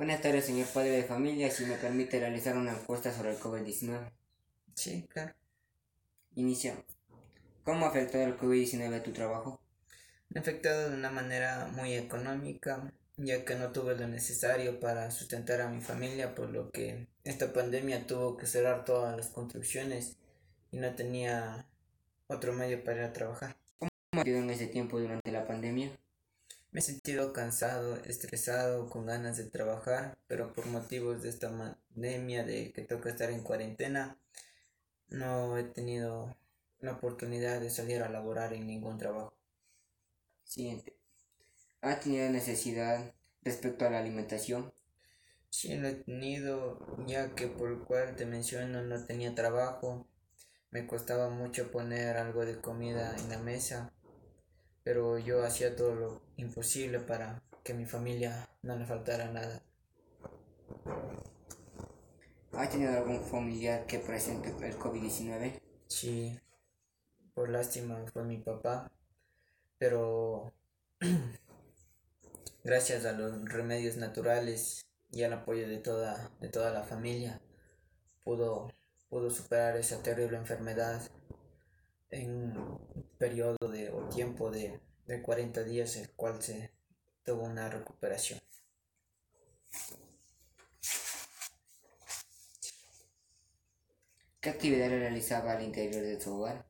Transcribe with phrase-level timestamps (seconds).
[0.00, 1.50] Buenas tardes, señor padre de familia.
[1.50, 4.10] Si me permite realizar una encuesta sobre el COVID-19.
[4.74, 5.34] Sí, claro.
[6.36, 6.82] Inicia.
[7.64, 9.60] ¿Cómo ha afectado el COVID-19 a tu trabajo?
[10.30, 15.10] Me ha afectado de una manera muy económica, ya que no tuve lo necesario para
[15.10, 20.16] sustentar a mi familia, por lo que esta pandemia tuvo que cerrar todas las construcciones
[20.70, 21.68] y no tenía
[22.26, 23.54] otro medio para ir a trabajar.
[23.78, 25.90] ¿Cómo ha sido en ese tiempo durante la pandemia?
[26.72, 32.44] Me he sentido cansado, estresado, con ganas de trabajar, pero por motivos de esta pandemia
[32.44, 34.16] de que toca estar en cuarentena,
[35.08, 36.36] no he tenido
[36.78, 39.34] la oportunidad de salir a laborar en ningún trabajo.
[40.44, 40.96] Siguiente.
[41.80, 44.72] ¿Ha tenido necesidad respecto a la alimentación?
[45.48, 50.06] Sí, lo he tenido, ya que por el cual te menciono no tenía trabajo,
[50.70, 53.92] me costaba mucho poner algo de comida en la mesa
[54.82, 59.62] pero yo hacía todo lo imposible para que mi familia no le faltara nada.
[62.52, 65.60] ¿Ha tenido algún familiar que presente el COVID-19?
[65.86, 66.38] Sí,
[67.34, 68.90] por lástima fue mi papá,
[69.78, 70.52] pero
[72.64, 77.40] gracias a los remedios naturales y al apoyo de toda, de toda la familia,
[78.24, 78.68] pudo,
[79.08, 81.00] pudo superar esa terrible enfermedad
[82.10, 82.54] en
[83.20, 86.72] periodo de o tiempo de, de 40 días, el cual se
[87.22, 88.40] tuvo una recuperación.
[94.40, 96.66] ¿Qué actividades realizaba al interior de su hogar?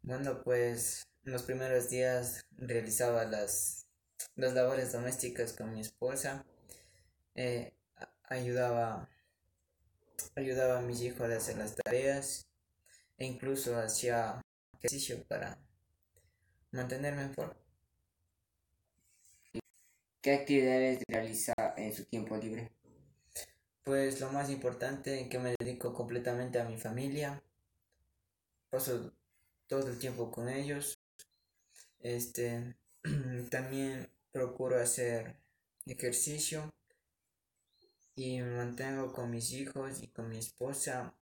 [0.00, 3.86] Bueno, pues en los primeros días realizaba las,
[4.34, 6.46] las labores domésticas con mi esposa,
[7.34, 7.74] eh,
[8.22, 9.10] ayudaba,
[10.36, 12.46] ayudaba a mis hijos a hacer las tareas
[13.18, 14.40] e incluso hacía
[14.78, 15.58] ejercicio para
[16.72, 17.56] mantenerme en forma.
[20.20, 22.72] ¿Qué actividades realiza en su tiempo libre?
[23.84, 27.42] Pues lo más importante que me dedico completamente a mi familia.
[28.70, 29.12] Paso
[29.68, 30.98] todo el tiempo con ellos.
[32.00, 32.76] Este
[33.50, 35.36] también procuro hacer
[35.86, 36.72] ejercicio
[38.16, 41.14] y me mantengo con mis hijos y con mi esposa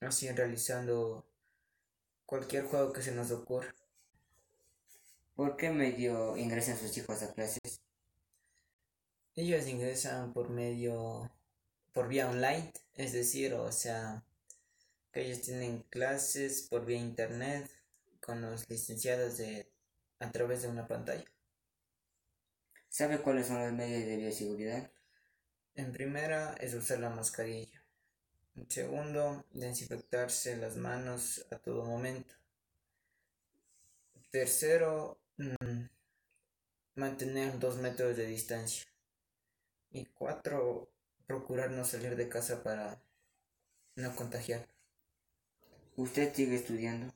[0.00, 1.26] así realizando
[2.26, 3.74] cualquier juego que se nos ocurra.
[5.34, 7.80] ¿Por qué medio ingresan sus hijos a clases?
[9.34, 11.30] Ellos ingresan por medio,
[11.92, 14.24] por vía online, es decir, o sea,
[15.12, 17.70] que ellos tienen clases por vía internet
[18.20, 19.70] con los licenciados de,
[20.18, 21.24] a través de una pantalla.
[22.88, 24.90] ¿Sabe cuáles son los medios de bioseguridad?
[25.74, 27.85] En primera es usar la mascarilla.
[28.68, 32.34] Segundo, desinfectarse las manos a todo momento.
[34.30, 35.84] Tercero, mm,
[36.94, 38.86] mantener dos metros de distancia.
[39.90, 40.90] Y cuatro,
[41.26, 43.00] procurar no salir de casa para
[43.94, 44.66] no contagiar.
[45.96, 47.14] ¿Usted sigue estudiando?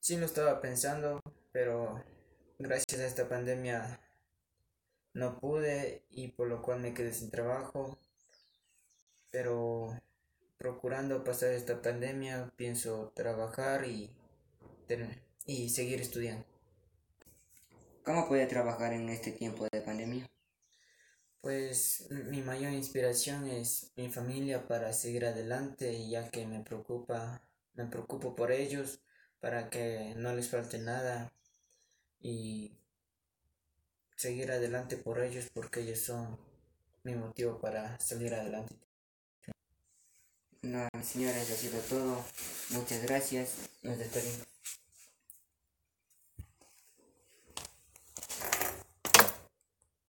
[0.00, 1.20] Sí lo estaba pensando,
[1.52, 2.02] pero
[2.58, 4.00] gracias a esta pandemia
[5.12, 7.98] no pude y por lo cual me quedé sin trabajo.
[9.30, 9.98] Pero
[10.64, 14.10] procurando pasar esta pandemia, pienso trabajar y,
[15.44, 16.46] y seguir estudiando.
[18.02, 20.26] ¿Cómo puede trabajar en este tiempo de pandemia?
[21.42, 27.84] Pues mi mayor inspiración es mi familia para seguir adelante, ya que me preocupa, me
[27.84, 29.02] preocupo por ellos,
[29.40, 31.30] para que no les falte nada
[32.22, 32.78] y
[34.16, 36.38] seguir adelante por ellos porque ellos son
[37.02, 38.76] mi motivo para salir adelante.
[40.64, 42.24] No, señores, ha sido todo.
[42.70, 43.50] Muchas gracias.
[43.82, 44.53] Nos despedimos.